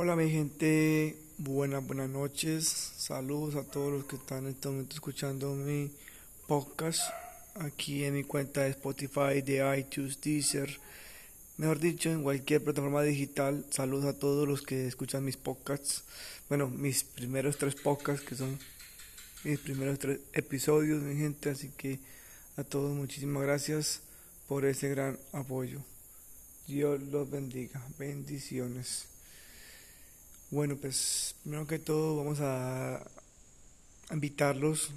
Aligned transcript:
Hola 0.00 0.14
mi 0.14 0.30
gente, 0.30 1.18
buenas, 1.38 1.84
buenas 1.84 2.08
noches, 2.08 2.68
saludos 2.96 3.56
a 3.56 3.68
todos 3.68 3.92
los 3.92 4.04
que 4.04 4.14
están 4.14 4.44
en 4.44 4.50
este 4.50 4.68
momento 4.68 4.94
escuchando 4.94 5.56
mi 5.56 5.90
podcast 6.46 7.00
aquí 7.56 8.04
en 8.04 8.14
mi 8.14 8.22
cuenta 8.22 8.60
de 8.60 8.70
Spotify, 8.70 9.42
de 9.44 9.76
iTunes, 9.76 10.20
Deezer, 10.20 10.78
mejor 11.56 11.80
dicho 11.80 12.12
en 12.12 12.22
cualquier 12.22 12.62
plataforma 12.62 13.02
digital, 13.02 13.66
saludos 13.70 14.04
a 14.04 14.16
todos 14.16 14.46
los 14.46 14.62
que 14.62 14.86
escuchan 14.86 15.24
mis 15.24 15.36
podcasts, 15.36 16.04
bueno, 16.48 16.68
mis 16.68 17.02
primeros 17.02 17.58
tres 17.58 17.74
podcasts 17.74 18.24
que 18.24 18.36
son 18.36 18.56
mis 19.42 19.58
primeros 19.58 19.98
tres 19.98 20.20
episodios 20.32 21.02
mi 21.02 21.16
gente, 21.16 21.50
así 21.50 21.72
que 21.76 21.98
a 22.56 22.62
todos 22.62 22.94
muchísimas 22.94 23.42
gracias 23.42 24.02
por 24.46 24.64
ese 24.64 24.90
gran 24.90 25.18
apoyo. 25.32 25.80
Dios 26.68 27.02
los 27.02 27.28
bendiga, 27.28 27.84
bendiciones. 27.98 29.17
Bueno, 30.50 30.76
pues 30.76 31.34
primero 31.42 31.66
que 31.66 31.78
todo 31.78 32.16
vamos 32.16 32.38
a 32.40 33.06
invitarlos 34.10 34.92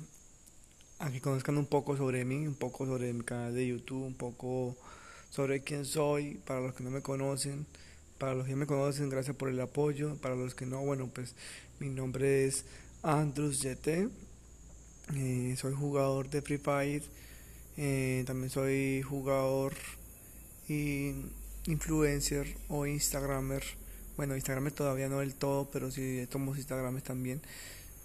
a 0.97 1.11
que 1.11 1.19
conozcan 1.19 1.57
un 1.57 1.65
poco 1.65 1.97
sobre 1.97 2.23
mí, 2.23 2.47
un 2.47 2.55
poco 2.55 2.85
sobre 2.85 3.11
mi 3.11 3.25
canal 3.25 3.53
de 3.53 3.67
YouTube, 3.67 4.05
un 4.05 4.13
poco 4.13 4.77
sobre 5.29 5.61
quién 5.61 5.83
soy, 5.83 6.35
para 6.45 6.61
los 6.61 6.73
que 6.73 6.85
no 6.85 6.89
me 6.89 7.01
conocen, 7.01 7.65
para 8.17 8.33
los 8.33 8.47
que 8.47 8.55
me 8.55 8.65
conocen, 8.65 9.09
gracias 9.09 9.35
por 9.35 9.49
el 9.49 9.59
apoyo, 9.59 10.15
para 10.21 10.35
los 10.35 10.55
que 10.55 10.65
no, 10.65 10.79
bueno, 10.85 11.09
pues 11.13 11.35
mi 11.79 11.89
nombre 11.89 12.45
es 12.45 12.63
Andrews 13.03 13.61
YT, 13.61 14.09
eh, 15.17 15.55
soy 15.57 15.73
jugador 15.73 16.29
de 16.29 16.41
Free 16.41 16.59
Fire, 16.59 17.03
eh, 17.75 18.23
también 18.25 18.49
soy 18.49 19.01
jugador 19.01 19.73
y 20.69 21.13
influencer 21.65 22.55
o 22.69 22.85
instagramer 22.85 23.80
bueno, 24.21 24.35
Instagram 24.35 24.69
todavía 24.69 25.09
no 25.09 25.17
del 25.17 25.33
todo, 25.33 25.67
pero 25.73 25.89
sí 25.89 26.27
somos 26.31 26.55
Instagram 26.55 27.01
también. 27.01 27.41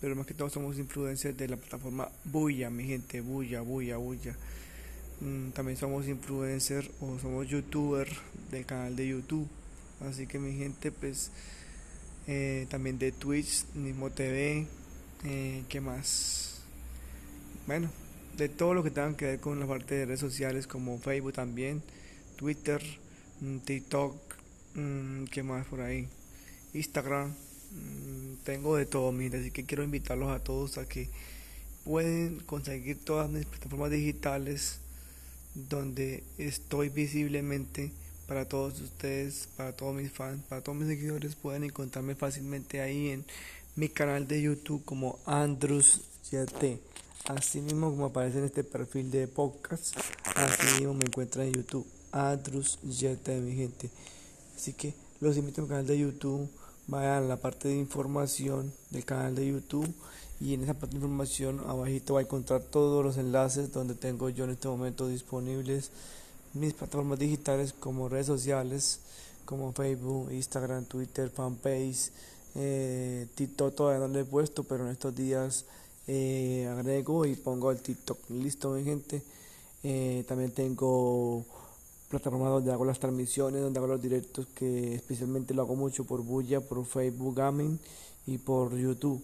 Pero 0.01 0.17
más 0.17 0.25
que 0.25 0.33
todo 0.33 0.49
somos 0.49 0.79
influencers 0.79 1.37
de 1.37 1.47
la 1.47 1.59
plataforma 1.59 2.09
Buya, 2.25 2.71
mi 2.71 2.87
gente, 2.87 3.21
Buya, 3.21 3.61
Buya, 3.61 3.99
Buya. 3.99 4.35
Mm, 5.21 5.51
también 5.51 5.77
somos 5.77 6.09
influencers 6.09 6.89
o 7.03 7.19
somos 7.19 7.47
youtubers 7.49 8.11
del 8.51 8.65
canal 8.65 8.97
de 8.97 9.09
YouTube. 9.09 9.47
Así 10.09 10.27
que 10.27 10.39
mi 10.39 10.57
gente, 10.57 10.91
pues 10.91 11.31
eh, 12.27 12.67
también 12.71 12.99
de 12.99 13.12
Twitch, 13.12 13.67
mismo 13.75 14.09
TV, 14.09 14.67
eh, 15.23 15.65
¿qué 15.69 15.83
más? 15.83 16.62
Bueno, 17.67 17.91
de 18.39 18.49
todo 18.49 18.73
lo 18.73 18.83
que 18.83 18.91
tenga 18.91 19.15
que 19.19 19.27
ver 19.27 19.41
con 19.41 19.61
la 19.61 19.67
parte 19.67 19.97
de 19.97 20.07
redes 20.07 20.21
sociales 20.21 20.67
como 20.67 20.99
Facebook 20.99 21.35
también, 21.35 21.83
Twitter, 22.37 22.83
mm, 23.43 23.59
TikTok, 23.59 24.26
¿Qué 25.31 25.43
más 25.43 25.67
por 25.69 25.81
ahí? 25.81 26.07
Instagram. 26.75 27.31
Mm, 27.73 28.35
tengo 28.45 28.77
de 28.77 28.85
todo, 28.85 29.11
mire, 29.11 29.39
así 29.39 29.51
que 29.51 29.65
quiero 29.65 29.83
invitarlos 29.83 30.31
a 30.31 30.45
todos 30.45 30.77
a 30.77 30.87
que 30.87 31.09
pueden 31.83 32.41
conseguir 32.41 33.03
todas 33.03 33.31
mis 33.31 33.47
plataformas 33.47 33.91
digitales 33.91 34.81
donde 35.55 36.23
estoy 36.37 36.91
visiblemente 36.91 37.91
para 38.27 38.47
todos 38.47 38.79
ustedes, 38.83 39.49
para 39.57 39.73
todos 39.73 39.95
mis 39.95 40.13
fans, 40.13 40.43
para 40.47 40.61
todos 40.61 40.77
mis 40.77 40.89
seguidores, 40.89 41.37
pueden 41.37 41.65
encontrarme 41.65 42.15
fácilmente 42.15 42.83
ahí 42.83 43.09
en 43.09 43.25
mi 43.77 43.89
canal 43.89 44.29
de 44.29 44.43
YouTube 44.43 44.85
como 44.85 45.19
Andrews 45.25 46.03
YT. 46.31 46.79
Así 47.29 47.63
mismo 47.63 47.91
como 47.91 48.07
aparece 48.07 48.39
en 48.39 48.45
este 48.45 48.63
perfil 48.63 49.11
de 49.11 49.27
podcast, 49.27 49.97
así 50.35 50.67
mismo 50.77 50.93
me 50.93 51.07
encuentran 51.07 51.47
en 51.47 51.55
YouTube 51.55 51.87
Andrews 52.13 52.79
YT, 52.83 53.29
mi 53.41 53.55
gente. 53.55 53.91
Así 54.57 54.73
que 54.73 54.95
los 55.21 55.37
invito 55.37 55.61
a 55.61 55.65
mi 55.65 55.69
canal 55.69 55.87
de 55.87 55.99
YouTube, 55.99 56.49
vayan 56.87 57.25
a 57.25 57.27
la 57.27 57.37
parte 57.37 57.69
de 57.69 57.77
información 57.77 58.73
del 58.91 59.05
canal 59.05 59.35
de 59.35 59.47
YouTube 59.47 59.93
y 60.41 60.55
en 60.55 60.65
esa 60.65 60.75
parte 60.75 60.97
de 60.97 61.03
información 61.03 61.61
abajito 61.67 62.15
va 62.15 62.21
a 62.21 62.23
encontrar 62.23 62.62
todos 62.62 63.05
los 63.05 63.19
enlaces 63.19 63.72
donde 63.72 63.94
tengo 63.94 64.28
yo 64.31 64.44
en 64.44 64.50
este 64.50 64.69
momento 64.69 65.09
disponibles 65.09 65.91
mis 66.55 66.72
plataformas 66.72 67.19
digitales 67.19 67.75
como 67.78 68.09
redes 68.09 68.27
sociales 68.27 69.00
como 69.44 69.72
Facebook, 69.72 70.33
Instagram, 70.33 70.87
Twitter, 70.87 71.31
fanpage, 71.31 72.11
eh, 72.56 73.27
TikTok 73.34 73.75
todavía 73.75 74.06
no 74.06 74.12
lo 74.12 74.19
he 74.19 74.25
puesto 74.25 74.65
pero 74.65 74.84
en 74.87 74.93
estos 74.93 75.15
días 75.15 75.65
eh, 76.09 76.69
agrego 76.71 77.27
y 77.27 77.34
pongo 77.34 77.71
el 77.71 77.81
TikTok. 77.81 78.31
Listo 78.31 78.71
mi 78.71 78.84
gente. 78.84 79.23
Eh, 79.83 80.25
también 80.28 80.53
tengo 80.53 81.44
plataforma 82.09 82.49
donde 82.49 82.72
hago 82.72 82.84
las 82.84 82.99
transmisiones, 82.99 83.62
donde 83.62 83.78
hago 83.78 83.89
los 83.89 84.03
directos, 84.03 84.47
que 84.55 84.94
especialmente 84.94 85.55
lo 85.55 85.62
hago 85.62 85.77
mucho 85.77 86.05
por 86.05 86.22
Bulla, 86.22 86.61
por 86.61 86.84
Facebook 86.84 87.34
Gaming 87.34 87.78
y 88.27 88.39
por 88.39 88.77
YouTube. 88.77 89.22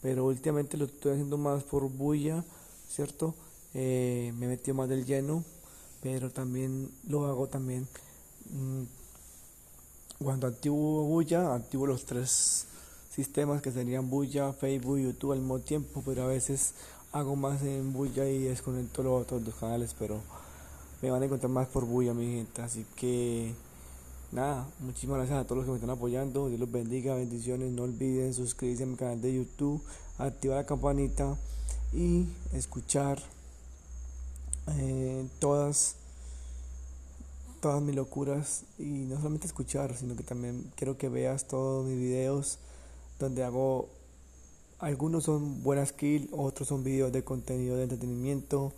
Pero 0.00 0.24
últimamente 0.24 0.76
lo 0.76 0.86
estoy 0.86 1.12
haciendo 1.12 1.38
más 1.38 1.62
por 1.64 1.88
Bulla, 1.88 2.44
¿cierto? 2.88 3.34
Eh, 3.74 4.32
me 4.38 4.48
metido 4.48 4.74
más 4.74 4.88
del 4.88 5.06
lleno, 5.06 5.44
pero 6.02 6.30
también 6.30 6.90
lo 7.08 7.26
hago 7.26 7.46
también 7.46 7.86
mm, 8.50 8.82
cuando 10.22 10.46
activo 10.46 11.04
Bulla, 11.04 11.54
activo 11.54 11.86
los 11.86 12.04
tres 12.04 12.66
sistemas 13.14 13.62
que 13.62 13.70
serían 13.70 14.08
Bulla, 14.10 14.52
Facebook 14.52 14.98
y 14.98 15.04
YouTube 15.04 15.32
al 15.32 15.40
mismo 15.40 15.60
tiempo, 15.60 16.02
pero 16.04 16.24
a 16.24 16.26
veces 16.26 16.74
hago 17.12 17.36
más 17.36 17.62
en 17.62 17.92
Bulla 17.92 18.26
y 18.28 18.44
desconecto 18.44 19.02
los 19.02 19.22
otros 19.22 19.44
dos 19.44 19.54
canales, 19.54 19.94
pero 19.98 20.20
me 21.02 21.10
van 21.10 21.22
a 21.22 21.24
encontrar 21.26 21.50
más 21.50 21.66
por 21.68 21.84
bulla, 21.84 22.14
mi 22.14 22.26
gente. 22.26 22.62
Así 22.62 22.86
que, 22.96 23.52
nada, 24.30 24.66
muchísimas 24.78 25.18
gracias 25.18 25.40
a 25.40 25.44
todos 25.44 25.58
los 25.58 25.64
que 25.66 25.72
me 25.72 25.76
están 25.76 25.90
apoyando. 25.90 26.48
Dios 26.48 26.60
los 26.60 26.70
bendiga, 26.70 27.16
bendiciones. 27.16 27.72
No 27.72 27.82
olviden 27.82 28.32
suscribirse 28.32 28.84
a 28.84 28.86
mi 28.86 28.96
canal 28.96 29.20
de 29.20 29.34
YouTube, 29.34 29.82
activar 30.18 30.58
la 30.58 30.66
campanita 30.66 31.36
y 31.92 32.26
escuchar 32.52 33.20
eh, 34.68 35.26
todas 35.40 35.96
todas 37.60 37.80
mis 37.80 37.94
locuras 37.94 38.64
y 38.76 39.06
no 39.06 39.16
solamente 39.16 39.46
escuchar, 39.46 39.96
sino 39.96 40.16
que 40.16 40.24
también 40.24 40.72
quiero 40.74 40.98
que 40.98 41.08
veas 41.08 41.46
todos 41.46 41.86
mis 41.86 41.96
videos 41.96 42.58
donde 43.20 43.44
hago 43.44 43.88
algunos 44.80 45.22
son 45.24 45.62
buenas 45.62 45.92
kills, 45.92 46.28
otros 46.32 46.66
son 46.66 46.82
videos 46.82 47.12
de 47.12 47.22
contenido 47.22 47.76
de 47.76 47.84
entretenimiento, 47.84 48.72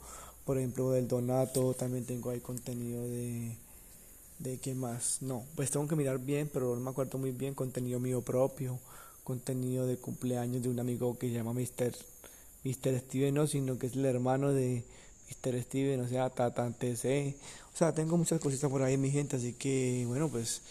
por 0.45 0.59
ejemplo 0.59 0.91
del 0.91 1.09
Donato, 1.09 1.75
también 1.75 2.05
tengo 2.05 2.31
ahí 2.31 2.41
contenido 2.41 3.03
de 3.09 3.57
de 4.39 4.59
qué 4.59 4.75
más, 4.75 5.23
no, 5.23 5.45
pues 5.55 5.71
tengo 5.71 5.87
que 5.89 5.97
mirar 5.97 6.19
bien, 6.19 6.51
pero 6.53 6.75
no 6.75 6.81
me 6.81 6.91
acuerdo 6.91 7.19
muy 7.19 7.31
bien, 7.31 7.55
contenido 7.55 8.01
mío 8.01 8.23
propio, 8.23 8.79
contenido 9.23 9.87
de 9.87 9.97
cumpleaños 9.97 10.63
de 10.63 10.69
un 10.69 10.81
amigo 10.81 11.19
que 11.19 11.29
se 11.29 11.35
llama 11.35 11.53
Mr. 11.53 11.95
Mr. 12.65 13.01
Steven, 13.01 13.35
no, 13.35 13.47
sino 13.47 13.79
que 13.79 13.87
es 13.87 13.95
el 13.95 14.05
hermano 14.05 14.53
de 14.53 14.85
Mr. 15.29 15.63
Steven, 15.63 16.01
o 16.01 16.09
sea, 16.09 16.31
Tatante 16.31 16.97
C. 16.97 17.37
O 17.73 17.77
sea, 17.77 17.93
tengo 17.93 18.17
muchas 18.17 18.41
cositas 18.41 18.71
por 18.71 18.83
ahí, 18.83 18.97
mi 18.97 19.11
gente, 19.11 19.37
así 19.37 19.53
que, 19.55 20.05
bueno, 20.07 20.29
pues 20.29 20.63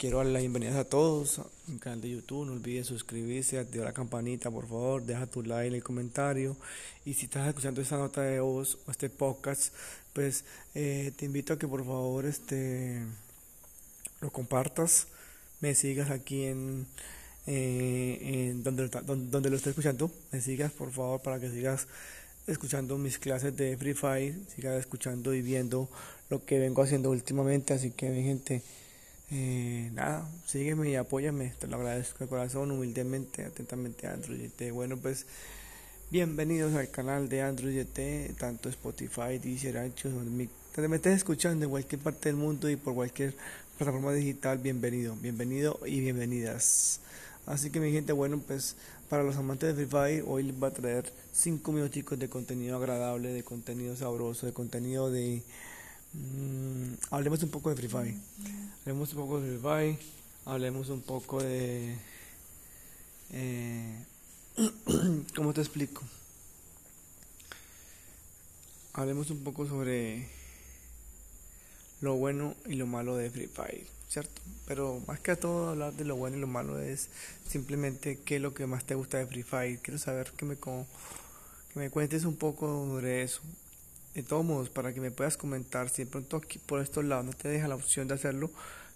Quiero 0.00 0.16
dar 0.16 0.28
las 0.28 0.40
bienvenidas 0.40 0.76
a 0.76 0.84
todos 0.84 1.42
en 1.68 1.76
canal 1.78 2.00
de 2.00 2.08
YouTube. 2.08 2.46
No 2.46 2.52
olvides 2.52 2.86
suscribirse, 2.86 3.58
activar 3.58 3.86
la 3.86 3.92
campanita, 3.92 4.50
por 4.50 4.66
favor. 4.66 5.02
Deja 5.02 5.26
tu 5.26 5.42
like, 5.42 5.76
el 5.76 5.82
comentario. 5.82 6.56
Y 7.04 7.12
si 7.12 7.26
estás 7.26 7.46
escuchando 7.46 7.82
esta 7.82 7.98
nota 7.98 8.22
de 8.22 8.40
voz 8.40 8.78
o 8.86 8.90
este 8.90 9.10
podcast, 9.10 9.74
pues 10.14 10.46
eh, 10.74 11.12
te 11.16 11.26
invito 11.26 11.52
a 11.52 11.58
que 11.58 11.68
por 11.68 11.84
favor 11.84 12.24
este 12.24 13.02
lo 14.22 14.30
compartas. 14.32 15.06
Me 15.60 15.74
sigas 15.74 16.10
aquí 16.10 16.44
en, 16.44 16.86
eh, 17.46 18.54
donde, 18.56 18.88
donde, 18.88 19.50
lo 19.50 19.56
estés 19.56 19.72
escuchando. 19.72 20.10
Me 20.32 20.40
sigas 20.40 20.72
por 20.72 20.92
favor 20.92 21.20
para 21.20 21.38
que 21.38 21.50
sigas 21.50 21.88
escuchando 22.46 22.96
mis 22.96 23.18
clases 23.18 23.54
de 23.54 23.76
Free 23.76 23.92
Fire. 23.92 24.34
Sigas 24.56 24.80
escuchando 24.80 25.34
y 25.34 25.42
viendo 25.42 25.90
lo 26.30 26.42
que 26.46 26.58
vengo 26.58 26.80
haciendo 26.80 27.10
últimamente. 27.10 27.74
Así 27.74 27.90
que 27.90 28.08
mi 28.08 28.22
gente. 28.22 28.62
Eh, 29.32 29.90
nada, 29.94 30.28
sígueme 30.44 30.90
y 30.90 30.96
apóyame, 30.96 31.52
te 31.56 31.68
lo 31.68 31.76
agradezco 31.76 32.24
de 32.24 32.28
corazón, 32.28 32.72
humildemente, 32.72 33.44
atentamente 33.44 34.08
Android. 34.08 34.50
Bueno, 34.72 34.96
pues 34.96 35.24
bienvenidos 36.10 36.74
al 36.74 36.90
canal 36.90 37.28
de 37.28 37.42
Android 37.42 37.86
tanto 38.36 38.68
Spotify, 38.68 39.38
Deezer, 39.40 39.78
Anchos, 39.78 40.12
donde 40.12 40.48
me 40.88 40.96
estés 40.96 41.18
escuchando 41.18 41.64
en 41.64 41.70
cualquier 41.70 42.00
parte 42.00 42.28
del 42.28 42.38
mundo 42.38 42.68
y 42.68 42.74
por 42.74 42.94
cualquier 42.94 43.36
plataforma 43.78 44.12
digital, 44.12 44.58
bienvenido, 44.58 45.14
bienvenido 45.14 45.78
y 45.86 46.00
bienvenidas. 46.00 46.98
Así 47.46 47.70
que 47.70 47.78
mi 47.78 47.92
gente, 47.92 48.12
bueno, 48.12 48.42
pues 48.44 48.74
para 49.08 49.22
los 49.22 49.36
amantes 49.36 49.68
de 49.68 49.86
Free 49.86 49.90
Fire, 49.90 50.24
hoy 50.26 50.42
les 50.42 50.60
va 50.60 50.68
a 50.68 50.72
traer 50.72 51.12
5 51.32 51.70
minutos 51.70 52.18
de 52.18 52.28
contenido 52.28 52.76
agradable, 52.76 53.32
de 53.32 53.44
contenido 53.44 53.94
sabroso, 53.94 54.46
de 54.46 54.52
contenido 54.52 55.08
de 55.08 55.44
Mm, 56.12 56.94
hablemos 57.10 57.42
un 57.42 57.50
poco 57.50 57.70
de 57.70 57.76
Free 57.76 57.88
Fire. 57.88 58.14
Hablemos 58.80 59.12
un 59.12 59.18
poco 59.18 59.40
de 59.40 59.48
Free 59.48 59.62
Fire. 59.62 59.98
Hablemos 60.44 60.88
un 60.88 61.02
poco 61.02 61.42
de. 61.42 61.96
Eh, 63.32 64.04
¿Cómo 65.36 65.52
te 65.52 65.60
explico? 65.60 66.02
Hablemos 68.92 69.30
un 69.30 69.44
poco 69.44 69.66
sobre 69.66 70.28
lo 72.00 72.14
bueno 72.16 72.54
y 72.66 72.74
lo 72.74 72.86
malo 72.86 73.16
de 73.16 73.30
Free 73.30 73.46
Fire. 73.46 74.00
¿cierto? 74.10 74.42
Pero 74.66 75.00
más 75.06 75.20
que 75.20 75.30
a 75.30 75.36
todo 75.36 75.70
hablar 75.70 75.92
de 75.92 76.04
lo 76.04 76.16
bueno 76.16 76.36
y 76.36 76.40
lo 76.40 76.48
malo 76.48 76.80
es 76.80 77.08
simplemente 77.48 78.18
qué 78.24 78.36
es 78.36 78.42
lo 78.42 78.52
que 78.52 78.66
más 78.66 78.84
te 78.84 78.96
gusta 78.96 79.18
de 79.18 79.26
Free 79.26 79.44
Fire. 79.44 79.78
Quiero 79.78 79.98
saber 79.98 80.32
que 80.32 80.44
me, 80.44 80.56
que 80.56 81.78
me 81.78 81.90
cuentes 81.90 82.24
un 82.24 82.36
poco 82.36 82.66
sobre 82.66 83.22
eso. 83.22 83.40
De 84.14 84.22
todos 84.22 84.44
modos, 84.44 84.70
para 84.70 84.92
que 84.92 85.00
me 85.00 85.10
puedas 85.10 85.36
comentar, 85.36 85.88
si 85.88 86.04
de 86.04 86.10
pronto 86.10 86.36
aquí 86.36 86.58
por 86.58 86.80
estos 86.80 87.04
lados 87.04 87.24
no 87.24 87.32
te 87.32 87.48
deja 87.48 87.68
la 87.68 87.76
opción 87.76 88.08
de 88.08 88.14
hacerlo, 88.14 88.50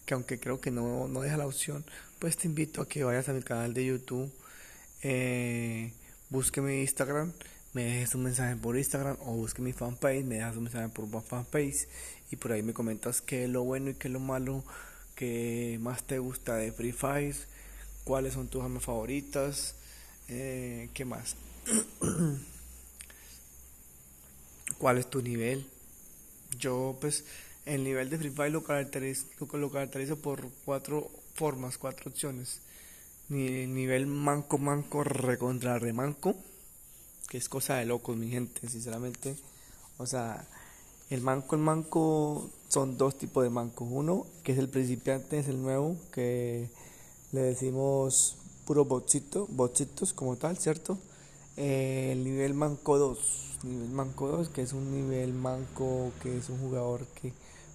que 0.05 0.15
aunque 0.15 0.39
creo 0.39 0.61
que 0.61 0.71
no, 0.71 1.09
no 1.09 1.21
deja 1.21 1.37
la 1.37 1.47
opción, 1.47 1.85
pues 2.19 2.37
te 2.37 2.49
invito 2.49 2.83
a 2.83 2.89
que 2.89 3.05
vayas 3.05 3.29
a 3.29 3.33
mi 3.33 3.43
canal 3.43 3.75
de 3.75 3.87
YouTube, 3.87 4.33
eh, 5.03 5.93
busque 6.31 6.61
mi 6.61 6.81
Instagram, 6.81 7.33
me 7.75 7.85
dejes 7.85 8.15
un 8.15 8.25
mensaje 8.25 8.57
por 8.57 8.77
Instagram 8.77 9.17
o 9.21 9.33
busque 9.33 9.63
mi 9.63 9.73
fanpage, 9.73 10.25
me 10.25 10.37
dejas 10.37 10.57
un 10.57 10.65
mensaje 10.65 10.89
por 10.89 11.23
fanpage 11.23 11.87
y 12.31 12.37
por 12.37 12.53
ahí 12.53 12.63
me 12.63 12.73
comentas 12.73 13.21
qué 13.21 13.45
es 13.45 13.51
lo 13.51 13.63
bueno 13.65 13.91
y 13.91 13.95
qué 13.95 14.09
es 14.09 14.13
lo 14.13 14.21
malo 14.21 14.65
que 15.15 15.79
más 15.81 16.03
te 16.05 16.19
gusta 16.19 16.57
de 16.57 16.73
Free 16.73 16.93
Fire, 16.93 17.37
cuáles 18.05 18.35
son 18.35 18.49
tus 18.49 18.63
armas 18.63 18.85
favoritas, 18.85 19.75
eh, 20.29 20.89
qué 20.95 21.05
más, 21.05 21.37
cuál 24.85 24.99
es 24.99 25.09
tu 25.09 25.23
nivel. 25.23 25.67
Yo 26.59 26.99
pues 27.01 27.25
el 27.65 27.85
nivel 27.85 28.11
de 28.11 28.19
Free 28.19 28.29
Fire 28.29 28.53
lo 28.53 28.63
caracterizo, 28.63 29.25
lo 29.55 29.71
caracterizo 29.71 30.17
por 30.17 30.47
cuatro 30.67 31.11
formas, 31.35 31.79
cuatro 31.79 32.11
opciones. 32.11 32.61
Ni, 33.31 33.67
nivel 33.67 34.07
manco, 34.07 34.59
manco, 34.59 35.03
recontra 35.03 35.79
remanco, 35.79 36.37
que 37.31 37.39
es 37.39 37.49
cosa 37.49 37.77
de 37.77 37.87
locos, 37.87 38.15
mi 38.19 38.29
gente, 38.29 38.69
sinceramente. 38.69 39.37
O 39.97 40.05
sea, 40.05 40.47
el 41.09 41.23
manco, 41.23 41.57
el 41.57 41.63
manco 41.63 42.51
son 42.69 42.99
dos 42.99 43.17
tipos 43.17 43.43
de 43.43 43.49
manco. 43.49 43.87
Uno, 43.87 44.27
que 44.43 44.53
es 44.53 44.59
el 44.59 44.69
principiante, 44.69 45.39
es 45.39 45.49
el 45.49 45.63
nuevo, 45.63 45.97
que 46.13 46.69
le 47.33 47.41
decimos 47.41 48.37
puro 48.67 48.85
bochito, 48.85 49.47
bochitos 49.47 50.13
como 50.13 50.37
tal, 50.37 50.59
¿cierto? 50.59 50.99
Eh, 51.57 52.11
el 52.13 52.25
nivel 52.25 52.55
manco 52.55 52.99
2, 52.99 53.59
nivel 53.63 53.91
manco 53.91 54.29
2, 54.29 54.49
que 54.49 54.63
es 54.63 54.73
un 54.73 54.91
nivel 54.91 55.33
manco, 55.33 56.11
que 56.23 56.37
es 56.37 56.49
un 56.49 56.59
jugador 56.59 57.07
que 57.21 57.33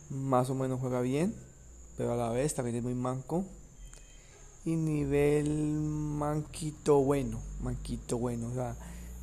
más 0.10 0.50
o 0.50 0.56
menos 0.56 0.80
juega 0.82 1.02
bien, 1.02 1.34
pero 1.98 2.14
a 2.14 2.18
la 2.18 2.30
vez 2.30 2.54
también 2.56 2.78
es 2.78 2.84
muy 2.84 2.96
manco. 2.96 3.46
Y 4.66 4.76
nivel 4.76 5.50
manquito 5.50 7.00
bueno, 7.00 7.40
manquito 7.62 8.18
bueno, 8.18 8.48
o 8.48 8.54
sea, 8.54 8.76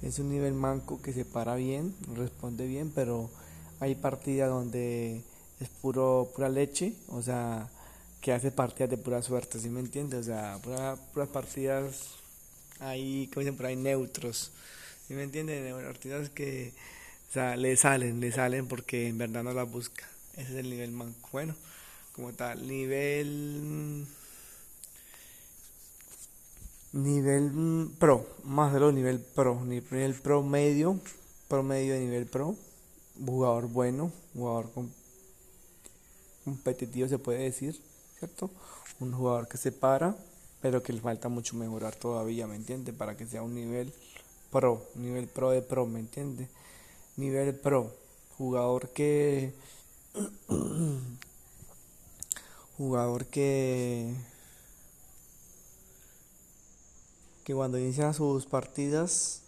es 0.02 0.18
un 0.18 0.30
nivel 0.30 0.54
manco 0.54 1.02
que 1.02 1.12
se 1.12 1.26
para 1.26 1.54
bien, 1.56 1.94
responde 2.14 2.66
bien, 2.66 2.90
pero 2.94 3.28
hay 3.80 3.94
partidas 3.94 4.48
donde 4.48 5.22
es 5.60 5.68
puro 5.68 6.30
pura 6.34 6.48
leche, 6.48 6.94
o 7.08 7.20
sea, 7.20 7.68
que 8.22 8.32
hace 8.32 8.50
partidas 8.50 8.90
de 8.90 8.96
pura 8.96 9.22
suerte, 9.22 9.60
¿sí 9.60 9.68
me 9.68 9.80
entiendes? 9.80 10.20
O 10.20 10.24
sea, 10.24 10.58
pura, 10.62 10.96
puras 11.12 11.28
partidas 11.28 12.16
ahí, 12.80 13.28
como 13.28 13.40
dicen 13.40 13.56
por 13.56 13.66
ahí, 13.66 13.76
neutros, 13.76 14.52
¿sí 15.06 15.14
me 15.14 15.22
entiendes? 15.22 15.72
Partidas 15.84 16.30
que, 16.30 16.72
o 17.30 17.32
sea, 17.32 17.56
le 17.56 17.76
salen, 17.76 18.20
le 18.20 18.32
salen 18.32 18.68
porque 18.68 19.08
en 19.08 19.18
verdad 19.18 19.42
no 19.42 19.52
las 19.52 19.70
busca. 19.70 20.04
Ese 20.34 20.52
es 20.52 20.56
el 20.58 20.70
nivel 20.70 20.92
manco. 20.92 21.28
Bueno, 21.32 21.54
como 22.12 22.32
tal, 22.32 22.66
nivel. 22.66 24.06
Nivel 26.92 27.90
pro, 27.98 28.26
más 28.44 28.72
de 28.72 28.80
lo 28.80 28.90
nivel 28.90 29.20
pro, 29.20 29.62
nivel 29.64 30.14
pro 30.14 30.42
medio, 30.42 30.98
promedio 31.46 31.92
de 31.92 32.00
nivel 32.00 32.26
pro, 32.26 32.56
jugador 33.22 33.68
bueno, 33.68 34.12
jugador 34.32 34.70
competitivo 36.44 37.06
se 37.06 37.18
puede 37.18 37.40
decir, 37.40 37.78
¿cierto? 38.18 38.50
Un 39.00 39.12
jugador 39.12 39.46
que 39.46 39.58
se 39.58 39.72
para, 39.72 40.16
pero 40.60 40.82
que 40.82 40.92
le 40.92 41.00
falta 41.00 41.28
mucho 41.28 41.56
mejorar 41.56 41.94
todavía, 41.94 42.46
¿me 42.46 42.56
entiende? 42.56 42.92
Para 42.92 43.16
que 43.16 43.26
sea 43.26 43.42
un 43.42 43.54
nivel 43.54 43.92
pro, 44.50 44.82
nivel 44.94 45.26
pro 45.28 45.50
de 45.50 45.62
pro, 45.62 45.86
¿me 45.86 46.00
entiende? 46.00 46.48
Nivel 47.16 47.54
pro, 47.54 47.92
jugador 48.36 48.88
que 48.90 49.54
jugador 52.76 53.26
que 53.26 54.14
que 57.44 57.54
cuando 57.54 57.78
inicia 57.78 58.12
sus 58.12 58.44
partidas 58.46 59.42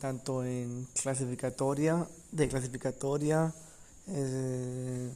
tanto 0.00 0.42
en 0.42 0.88
clasificatoria 1.02 2.06
de 2.32 2.48
clasificatoria 2.48 3.52
eh, 4.06 5.12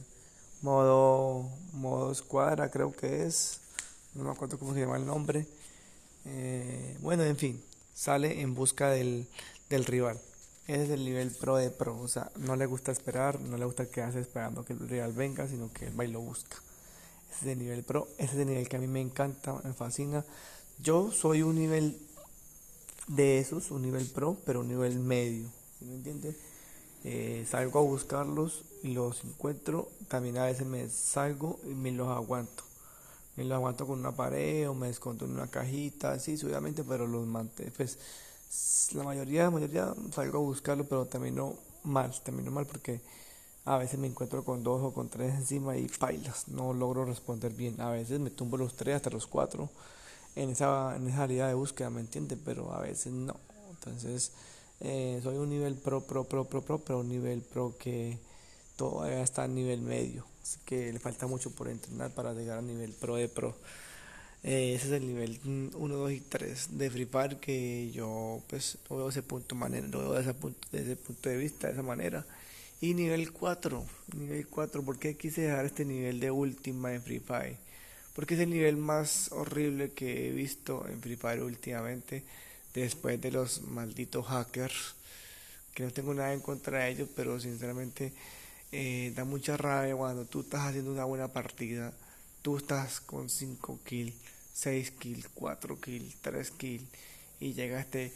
modo 0.61 1.49
modo 1.73 2.11
escuadra 2.11 2.69
creo 2.69 2.91
que 2.91 3.25
es 3.25 3.60
no 4.15 4.23
me 4.23 4.31
acuerdo 4.31 4.57
cómo 4.57 4.73
se 4.73 4.81
llama 4.81 4.97
el 4.97 5.05
nombre 5.05 5.45
eh, 6.25 6.97
bueno 7.01 7.23
en 7.23 7.37
fin 7.37 7.63
sale 7.93 8.41
en 8.41 8.53
busca 8.53 8.89
del, 8.89 9.27
del 9.69 9.85
rival 9.85 10.19
ese 10.67 10.83
es 10.83 10.89
el 10.91 11.03
nivel 11.03 11.31
pro 11.31 11.57
de 11.57 11.69
pro, 11.69 11.99
o 11.99 12.07
sea, 12.07 12.31
no 12.37 12.55
le 12.55 12.65
gusta 12.65 12.93
esperar, 12.93 13.41
no 13.41 13.57
le 13.57 13.65
gusta 13.65 13.87
quedarse 13.87 14.21
esperando 14.21 14.63
que 14.63 14.71
el 14.71 14.87
real 14.87 15.11
venga, 15.11 15.47
sino 15.47 15.69
que 15.73 15.87
él 15.87 15.99
va 15.99 16.05
y 16.05 16.07
lo 16.07 16.21
busca. 16.21 16.55
Ese 17.29 17.45
es 17.45 17.51
el 17.53 17.59
nivel 17.59 17.83
pro, 17.83 18.07
ese 18.17 18.35
es 18.35 18.39
el 18.39 18.47
nivel 18.47 18.69
que 18.69 18.77
a 18.77 18.79
mí 18.79 18.87
me 18.87 19.01
encanta, 19.01 19.59
me 19.63 19.73
fascina. 19.73 20.23
Yo 20.79 21.11
soy 21.11 21.41
un 21.41 21.55
nivel 21.55 21.99
de 23.07 23.39
esos, 23.39 23.71
un 23.71 23.81
nivel 23.81 24.05
pro, 24.07 24.37
pero 24.45 24.61
un 24.61 24.69
nivel 24.69 24.99
medio, 24.99 25.49
¿sí 25.79 25.85
me 25.85 25.95
entiendes? 25.95 26.35
Eh, 27.03 27.45
salgo 27.49 27.79
a 27.79 27.81
buscarlos 27.81 28.63
y 28.81 28.93
los 28.93 29.25
encuentro, 29.25 29.89
también 30.07 30.37
a 30.37 30.45
veces 30.45 30.67
me 30.67 30.87
salgo 30.89 31.59
y 31.65 31.73
me 31.73 31.91
los 31.91 32.07
aguanto. 32.07 32.63
Me 33.35 33.45
los 33.45 33.55
aguanto 33.55 33.87
con 33.87 33.99
una 33.99 34.11
pared 34.11 34.69
o 34.69 34.73
me 34.73 34.89
escondo 34.89 35.25
en 35.25 35.31
una 35.31 35.47
cajita, 35.47 36.19
sí, 36.19 36.35
obviamente, 36.43 36.83
pero 36.83 37.07
los 37.07 37.25
mantengo, 37.25 37.71
pues 37.77 37.97
la 38.93 39.03
mayoría, 39.03 39.43
la 39.43 39.51
mayoría 39.51 39.93
salgo 40.13 40.39
a 40.39 40.41
buscarlo, 40.41 40.83
pero 40.85 41.05
termino 41.05 41.55
mal, 41.83 42.13
termino 42.23 42.51
mal 42.51 42.65
porque 42.65 42.99
a 43.63 43.77
veces 43.77 43.99
me 43.99 44.07
encuentro 44.07 44.43
con 44.43 44.63
dos 44.63 44.81
o 44.81 44.93
con 44.93 45.09
tres 45.09 45.35
encima 45.35 45.77
y 45.77 45.87
pailas, 45.87 46.47
no 46.47 46.73
logro 46.73 47.05
responder 47.05 47.53
bien. 47.53 47.79
A 47.79 47.89
veces 47.89 48.19
me 48.19 48.29
tumbo 48.29 48.57
los 48.57 48.75
tres 48.75 48.97
hasta 48.97 49.09
los 49.09 49.27
cuatro 49.27 49.69
en 50.35 50.49
esa, 50.49 50.95
en 50.95 51.07
esa 51.07 51.27
de 51.27 51.53
búsqueda, 51.53 51.89
¿me 51.89 52.01
entiendes? 52.01 52.39
Pero 52.43 52.73
a 52.73 52.81
veces 52.81 53.13
no. 53.13 53.35
Entonces, 53.69 54.31
eh, 54.79 55.19
soy 55.23 55.37
un 55.37 55.49
nivel 55.49 55.75
pro, 55.75 56.01
pro, 56.01 56.23
pro, 56.23 56.45
pro, 56.45 56.61
pro, 56.61 56.79
pero 56.79 56.99
un 56.99 57.09
nivel 57.09 57.41
pro 57.41 57.75
que 57.77 58.17
todavía 58.75 59.21
está 59.21 59.43
a 59.43 59.47
nivel 59.47 59.81
medio. 59.81 60.25
Que 60.65 60.91
le 60.91 60.99
falta 60.99 61.27
mucho 61.27 61.51
por 61.51 61.67
entrenar 61.69 62.11
para 62.11 62.33
llegar 62.33 62.59
a 62.59 62.61
nivel 62.61 62.91
pro 62.93 63.15
de 63.15 63.29
pro. 63.29 63.55
Eh, 64.43 64.73
ese 64.75 64.87
es 64.87 64.93
el 64.93 65.05
nivel 65.05 65.39
1, 65.45 65.95
2 65.95 66.11
y 66.11 66.19
3 66.19 66.77
de 66.77 66.89
Free 66.89 67.05
Fire 67.05 67.37
que 67.37 67.91
yo 67.91 68.41
pues 68.47 68.79
lo 68.89 68.97
veo 68.97 69.09
ese 69.09 69.21
punto 69.21 69.53
manera, 69.53 69.85
veo 69.87 70.17
ese 70.17 70.33
punto, 70.33 70.67
desde 70.71 70.93
ese 70.93 71.01
punto 71.01 71.29
de 71.29 71.37
vista, 71.37 71.67
de 71.67 71.73
esa 71.73 71.83
manera. 71.83 72.25
Y 72.79 72.95
nivel 72.95 73.31
4, 73.31 73.85
nivel 74.17 74.47
4, 74.47 74.83
¿por 74.83 74.97
qué 74.97 75.15
quise 75.15 75.41
dejar 75.41 75.65
este 75.65 75.85
nivel 75.85 76.19
de 76.19 76.31
última 76.31 76.91
en 76.91 77.03
Free 77.03 77.19
Fire? 77.19 77.57
Porque 78.15 78.33
es 78.33 78.39
el 78.39 78.49
nivel 78.49 78.77
más 78.77 79.31
horrible 79.31 79.91
que 79.91 80.29
he 80.29 80.31
visto 80.31 80.87
en 80.87 80.99
Free 81.01 81.17
Fire 81.17 81.43
últimamente, 81.43 82.23
después 82.73 83.21
de 83.21 83.31
los 83.31 83.61
malditos 83.61 84.25
hackers, 84.25 84.95
que 85.75 85.83
no 85.83 85.91
tengo 85.91 86.15
nada 86.15 86.33
en 86.33 86.41
contra 86.41 86.79
de 86.79 86.89
ellos, 86.89 87.09
pero 87.15 87.39
sinceramente 87.39 88.13
eh, 88.71 89.13
da 89.15 89.25
mucha 89.25 89.57
rabia 89.57 89.95
cuando 89.95 90.25
tú 90.25 90.41
estás 90.41 90.61
haciendo 90.61 90.91
una 90.91 91.05
buena 91.05 91.27
partida, 91.27 91.93
tú 92.41 92.57
estás 92.57 92.99
con 93.01 93.29
5 93.29 93.79
kills 93.85 94.13
6 94.53 94.91
kills, 94.91 95.27
4 95.33 95.79
kills, 95.79 96.15
3 96.21 96.51
kills 96.51 96.87
y 97.39 97.53
llega 97.53 97.79
este 97.79 98.13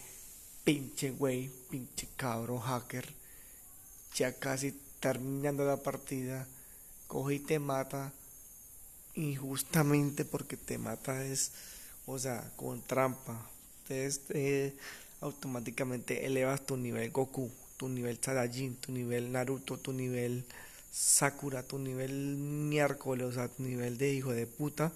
pinche 0.64 1.12
güey, 1.12 1.50
pinche 1.70 2.08
cabro 2.16 2.60
hacker, 2.60 3.08
ya 4.16 4.34
casi 4.34 4.80
terminando 5.00 5.66
la 5.66 5.78
partida, 5.78 6.48
coge 7.08 7.36
y 7.36 7.40
te 7.40 7.60
mata 7.60 8.12
injustamente 9.16 10.26
porque 10.26 10.58
te 10.58 10.78
mata 10.78 11.26
es, 11.26 11.52
o 12.06 12.20
sea, 12.20 12.52
con 12.56 12.82
trampa. 12.82 13.50
Entonces 13.84 14.22
eh, 14.30 14.76
automáticamente 15.22 16.26
elevas 16.26 16.66
tu 16.66 16.78
nivel 16.78 17.12
Goku, 17.12 17.50
tu 17.78 17.90
nivel 17.90 18.18
Saiyajin, 18.22 18.76
tu 18.76 18.92
nivel 18.92 19.32
Naruto, 19.32 19.78
tu 19.78 19.94
nivel 19.94 20.44
Sakura, 20.92 21.64
tu 21.64 21.78
nivel 21.78 22.38
miércoles, 22.38 23.28
o 23.28 23.32
sea, 23.32 23.48
tu 23.48 23.64
nivel 23.64 23.98
de 23.98 24.14
hijo 24.14 24.32
de 24.32 24.48
puta 24.48 24.92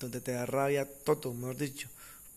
donde 0.00 0.20
te 0.20 0.32
da 0.32 0.46
rabia 0.46 0.88
todo, 1.04 1.32
mejor 1.34 1.56
dicho. 1.56 1.88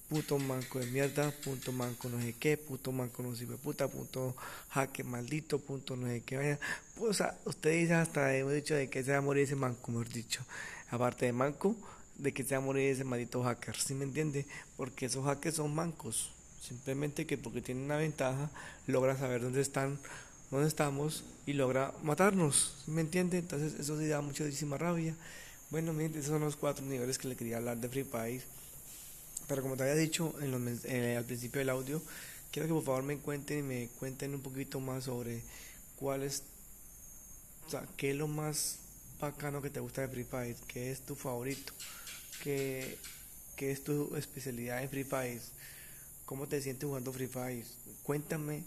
Puto 0.10 0.40
manco 0.40 0.80
de 0.80 0.86
mierda, 0.88 1.32
punto 1.44 1.74
manco 1.74 2.08
no 2.08 2.22
sé 2.22 2.34
qué, 2.34 2.56
puto 2.58 2.94
manco 2.94 3.24
no 3.24 3.36
sirve 3.36 3.58
puta, 3.58 3.90
punto 3.90 4.36
jaque 4.70 5.04
maldito, 5.04 5.60
punto 5.60 5.98
no 5.98 6.08
sé 6.08 6.22
qué 6.22 6.38
vaya. 6.38 6.60
Pues, 6.96 7.12
o 7.12 7.14
sea, 7.14 7.38
usted 7.44 7.72
dice 7.72 7.94
hasta 7.94 8.34
hemos 8.36 8.54
dicho 8.54 8.74
de 8.74 8.90
que 8.90 9.04
se 9.04 9.12
va 9.12 9.18
a 9.18 9.22
morir 9.22 9.44
ese 9.44 9.58
manco, 9.58 9.92
mejor 9.92 10.08
dicho. 10.10 10.42
Aparte 10.90 11.26
de 11.26 11.34
manco, 11.34 11.76
de 12.18 12.34
que 12.34 12.44
se 12.44 12.56
va 12.56 12.64
a 12.64 12.66
morir 12.66 12.90
ese 12.90 13.04
maldito 13.04 13.44
hacker, 13.44 13.76
¿sí 13.76 13.94
me 13.96 14.06
entiende? 14.06 14.46
Porque 14.78 15.08
esos 15.08 15.26
hackers 15.26 15.58
son 15.58 15.76
mancos. 15.76 16.32
Simplemente 16.62 17.26
que 17.26 17.38
porque 17.38 17.62
tienen 17.62 17.86
una 17.86 17.98
ventaja, 17.98 18.50
logra 18.88 19.18
saber 19.18 19.42
dónde 19.42 19.62
están, 19.62 19.98
dónde 20.52 20.68
estamos 20.68 21.24
y 21.46 21.54
logra 21.54 21.94
matarnos, 22.04 22.76
¿sí 22.86 22.92
me 22.92 23.02
entiende? 23.02 23.38
Entonces 23.38 23.80
eso 23.80 23.98
sí 23.98 24.08
da 24.08 24.22
muchísima 24.22 24.78
rabia 24.78 25.16
Bueno, 25.70 25.94
miren, 25.94 26.14
esos 26.14 26.32
son 26.32 26.42
los 26.42 26.56
cuatro 26.56 26.86
niveles 26.86 27.18
que 27.18 27.28
le 27.28 27.36
quería 27.36 27.58
hablar 27.58 27.78
de 27.78 27.90
Free 27.90 28.04
Fire. 28.04 28.42
Pero 29.48 29.62
como 29.62 29.78
te 29.78 29.84
había 29.84 29.96
dicho 29.96 30.34
en 30.42 30.52
los, 30.52 30.62
al 30.86 31.26
principio 31.26 31.60
del 31.60 31.70
audio, 31.70 32.02
quiero 32.52 32.68
que 32.68 32.74
por 32.74 32.84
favor 32.84 33.04
me 33.04 33.18
cuenten 33.18 33.60
y 33.60 33.64
me 33.64 33.88
cuenten 34.00 34.34
un 34.34 34.42
poquito 34.42 34.80
más 34.80 35.06
sobre 35.06 35.42
cuál 35.96 36.24
es, 36.24 36.44
o 37.66 37.70
sea, 37.70 37.88
qué 37.98 38.12
es 38.12 38.16
lo 38.18 38.28
más 38.28 38.80
bacano 39.20 39.62
que 39.62 39.70
te 39.70 39.80
gusta 39.80 40.02
de 40.02 40.08
Free 40.10 40.24
Fire, 40.24 40.56
qué 40.68 40.92
es 40.92 41.02
tu 41.02 41.16
favorito, 41.16 41.74
qué, 42.44 42.98
qué 43.56 43.72
es 43.72 43.84
tu 43.84 44.16
especialidad 44.16 44.84
en 44.84 44.90
Free 44.90 45.04
Fire, 45.04 45.42
cómo 46.28 46.46
te 46.46 46.62
sientes 46.62 46.86
jugando 46.86 47.14
Free 47.14 47.28
Fire. 47.28 47.66
Cuéntame 48.04 48.64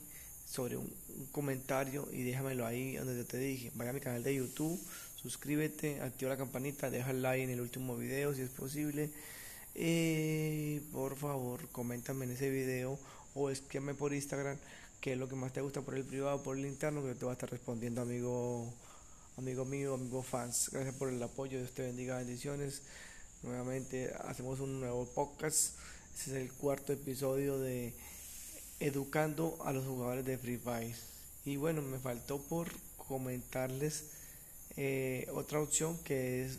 sobre 0.50 0.78
un, 0.78 0.90
comentario 1.30 2.08
y 2.10 2.22
déjamelo 2.22 2.66
ahí 2.66 2.96
donde 2.96 3.14
yo 3.14 3.26
te 3.26 3.36
dije. 3.36 3.70
Vaya 3.74 3.90
a 3.90 3.92
mi 3.92 4.00
canal 4.00 4.22
de 4.22 4.34
YouTube, 4.34 4.80
suscríbete, 5.20 6.00
activa 6.00 6.30
la 6.30 6.38
campanita, 6.38 6.90
deja 6.90 7.10
el 7.10 7.20
like 7.20 7.44
en 7.44 7.50
el 7.50 7.60
último 7.60 7.96
video 7.98 8.34
si 8.34 8.40
es 8.40 8.48
posible. 8.48 9.10
Eh, 9.74 10.80
por 10.90 11.16
favor, 11.16 11.68
coméntame 11.68 12.24
en 12.24 12.32
ese 12.32 12.50
video 12.50 12.98
o 13.34 13.50
escríbeme 13.50 13.94
por 13.94 14.14
Instagram 14.14 14.56
qué 15.02 15.12
es 15.12 15.18
lo 15.18 15.28
que 15.28 15.36
más 15.36 15.52
te 15.52 15.60
gusta 15.60 15.82
por 15.82 15.94
el 15.94 16.04
privado, 16.04 16.42
por 16.42 16.56
el 16.56 16.64
interno, 16.64 17.02
que 17.02 17.08
yo 17.08 17.14
te 17.14 17.24
voy 17.26 17.32
a 17.32 17.34
estar 17.34 17.50
respondiendo, 17.50 18.00
amigo, 18.00 18.72
amigo 19.36 19.66
mío, 19.66 19.94
amigo 19.94 20.22
fans. 20.22 20.70
Gracias 20.72 20.94
por 20.94 21.10
el 21.10 21.22
apoyo, 21.22 21.58
Dios 21.58 21.72
te 21.72 21.82
bendiga, 21.82 22.16
bendiciones. 22.16 22.80
Nuevamente 23.42 24.14
hacemos 24.24 24.60
un 24.60 24.80
nuevo 24.80 25.04
podcast. 25.04 25.74
Este 26.14 26.30
es 26.30 26.36
el 26.36 26.52
cuarto 26.52 26.92
episodio 26.92 27.58
de 27.58 27.94
Educando 28.78 29.58
a 29.64 29.72
los 29.72 29.86
jugadores 29.86 30.24
de 30.24 30.38
Free 30.38 30.58
Fire. 30.58 30.94
Y 31.44 31.56
bueno, 31.56 31.82
me 31.82 31.98
faltó 31.98 32.38
por 32.38 32.68
comentarles 32.96 34.04
eh, 34.76 35.26
otra 35.34 35.60
opción 35.60 35.98
que 36.04 36.44
es, 36.44 36.58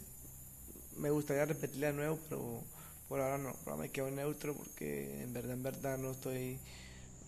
me 0.98 1.10
gustaría 1.10 1.46
repetirla 1.46 1.88
de 1.88 1.94
nuevo, 1.94 2.20
pero 2.30 2.64
por 3.08 3.22
ahora 3.22 3.38
no, 3.38 3.56
ahora 3.66 3.78
me 3.78 3.90
quedo 3.90 4.10
neutro 4.10 4.56
porque 4.56 5.22
en 5.22 5.34
verdad, 5.34 5.54
en 5.54 5.64
verdad 5.64 5.98
no 5.98 6.12
estoy 6.12 6.58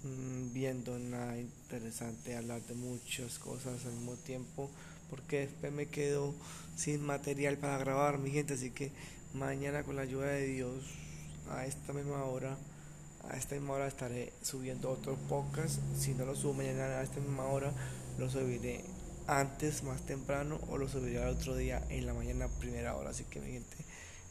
mm, 0.03 0.53
viendo 0.53 0.98
nada 1.00 1.38
interesante, 1.38 2.36
hablar 2.36 2.62
de 2.63 2.74
muchas 2.74 3.39
cosas 3.39 3.86
al 3.86 3.94
mismo 3.94 4.15
tiempo, 4.15 4.70
porque 5.10 5.42
después 5.42 5.72
me 5.72 5.88
quedo 5.88 6.34
sin 6.75 7.01
material 7.01 7.58
para 7.58 7.77
grabar, 7.77 8.18
mi 8.18 8.32
gente, 8.32 8.56
así 8.56 8.72
que 8.72 8.92
mañana 9.34 9.84
con 9.84 9.96
la 9.96 10.03
ayuda 10.03 10.27
de 10.27 10.48
Dios, 10.48 10.84
a 11.50 11.65
esta 11.65 11.93
misma 11.93 12.23
hora, 12.25 12.57
a 13.29 13.38
esta 13.38 13.55
misma 13.55 13.73
hora 13.75 13.88
estaré 13.88 14.33
subiendo 14.41 14.89
otro 14.89 15.15
podcast, 15.29 15.79
si 15.97 16.13
no 16.13 16.25
lo 16.25 16.35
subo 16.35 16.53
mañana 16.53 17.00
a 17.00 17.03
esta 17.03 17.19
misma 17.19 17.45
hora, 17.45 17.71
lo 18.17 18.29
subiré 18.29 18.83
antes, 19.27 19.83
más 19.83 20.01
temprano, 20.05 20.59
o 20.69 20.77
lo 20.77 20.89
subiré 20.89 21.21
al 21.21 21.29
otro 21.29 21.55
día 21.55 21.81
en 21.89 22.05
la 22.05 22.13
mañana 22.13 22.47
primera 22.59 22.95
hora, 22.95 23.12
así 23.12 23.23
que 23.25 23.39
mi 23.39 23.51
gente 23.51 23.77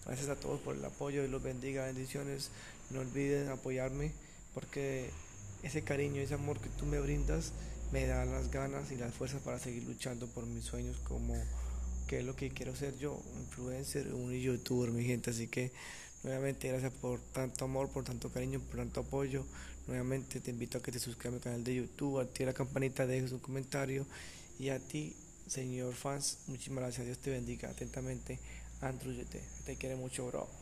Gracias 0.04 0.31
a 0.31 0.37
todos 0.37 0.61
por 0.61 0.75
el 0.75 0.85
apoyo 0.85 1.25
y 1.25 1.28
los 1.28 1.42
bendiga, 1.42 1.85
bendiciones. 1.85 2.50
No 2.90 3.00
olviden 3.00 3.49
apoyarme 3.49 4.11
porque 4.52 5.11
ese 5.62 5.83
cariño, 5.83 6.21
ese 6.21 6.35
amor 6.35 6.61
que 6.61 6.69
tú 6.71 6.87
me 6.87 7.00
brindas 7.00 7.52
me 7.92 8.07
da 8.07 8.25
las 8.25 8.50
ganas 8.50 8.90
y 8.90 8.97
las 8.97 9.14
fuerzas 9.14 9.42
para 9.42 9.61
seguir 9.61 9.85
luchando 9.85 10.26
por 10.26 10.45
mis 10.47 10.64
sueños 10.64 10.97
como 11.04 11.35
que 12.09 12.19
es 12.19 12.25
lo 12.25 12.35
que 12.35 12.50
quiero 12.50 12.75
ser 12.75 12.99
yo, 12.99 13.23
influencer, 13.38 14.12
un 14.12 14.33
youtuber, 14.33 14.90
mi 14.90 15.04
gente. 15.04 15.31
Así 15.31 15.47
que 15.47 15.71
nuevamente 16.23 16.69
gracias 16.69 16.93
por 16.93 17.21
tanto 17.21 17.64
amor, 17.64 17.88
por 17.91 18.05
tanto 18.05 18.31
cariño, 18.31 18.61
por 18.61 18.76
tanto 18.76 19.00
apoyo. 19.00 19.45
Nuevamente 19.87 20.41
te 20.41 20.50
invito 20.50 20.79
a 20.79 20.83
que 20.83 20.93
te 20.93 20.99
suscribas 20.99 21.35
a 21.35 21.37
mi 21.38 21.43
canal 21.43 21.64
de 21.64 21.75
YouTube, 21.75 22.21
active 22.21 22.47
la 22.47 22.52
campanita, 22.52 23.07
dejes 23.07 23.33
un 23.33 23.41
comentario 23.41 24.07
y 24.59 24.69
a 24.69 24.79
ti, 24.79 25.17
señor 25.47 25.95
fans, 25.95 26.38
muchísimas 26.47 26.85
gracias. 26.85 27.07
Dios 27.07 27.19
te 27.19 27.31
bendiga 27.31 27.71
atentamente. 27.71 28.38
Andrew, 28.81 29.14
te 29.64 29.76
quiere 29.76 29.97
mucho, 29.97 30.26
bro. 30.26 30.62